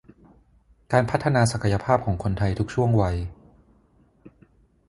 [0.91, 3.17] การพัฒนาศักยภาพของคนไทยทุกช่วงวัย